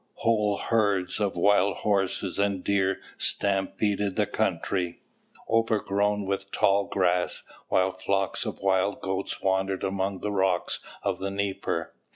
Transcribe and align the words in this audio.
Whole 0.15 0.57
herds 0.57 1.19
of 1.19 1.37
wild 1.37 1.77
horses 1.77 2.39
and 2.39 2.63
deer 2.63 2.99
stampeded 3.19 4.15
the 4.15 4.25
country, 4.25 5.03
overgrown 5.47 6.25
with 6.25 6.51
tall 6.51 6.85
grass, 6.85 7.43
while 7.67 7.91
flocks 7.91 8.43
of 8.43 8.61
wild 8.63 9.01
goats 9.01 9.43
wandered 9.43 9.83
among 9.83 10.21
the 10.21 10.31
rocks 10.31 10.79
of 11.03 11.19
the 11.19 11.29
Dnieper. 11.29 11.93